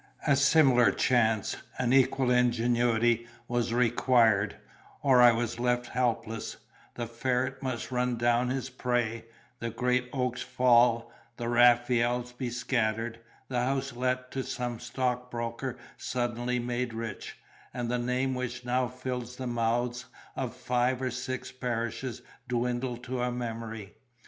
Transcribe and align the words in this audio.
A 0.25 0.35
similar 0.35 0.91
chance, 0.91 1.57
an 1.77 1.93
equal 1.93 2.31
ingenuity, 2.31 3.27
was 3.47 3.71
required; 3.71 4.55
or 5.03 5.21
I 5.21 5.31
was 5.31 5.59
left 5.59 5.85
helpless, 5.85 6.57
the 6.95 7.05
ferret 7.05 7.61
must 7.61 7.91
run 7.91 8.17
down 8.17 8.49
his 8.49 8.71
prey, 8.71 9.25
the 9.59 9.69
great 9.69 10.09
oaks 10.11 10.41
fall, 10.41 11.11
the 11.37 11.47
Raphaels 11.47 12.31
be 12.31 12.49
scattered, 12.49 13.19
the 13.47 13.59
house 13.61 13.93
let 13.93 14.31
to 14.31 14.41
some 14.41 14.79
stockbroker 14.79 15.77
suddenly 15.97 16.57
made 16.57 16.95
rich, 16.95 17.37
and 17.71 17.91
the 17.91 17.99
name 17.99 18.33
which 18.33 18.65
now 18.65 18.87
filled 18.87 19.37
the 19.37 19.45
mouths 19.45 20.05
of 20.35 20.55
five 20.57 20.99
or 20.99 21.11
six 21.11 21.51
parishes 21.51 22.23
dwindle 22.47 22.97
to 22.97 23.21
a 23.21 23.31
memory. 23.31 23.93